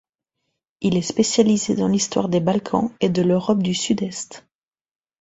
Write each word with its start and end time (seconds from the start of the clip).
Il 0.81 0.97
est 0.97 1.03
spécialisé 1.03 1.75
dans 1.75 1.87
l'histoire 1.87 2.27
des 2.27 2.39
Balkans 2.39 2.91
et 3.01 3.09
de 3.09 3.21
l'Europe 3.21 3.61
du 3.61 3.75
Sud-Est. 3.75 4.47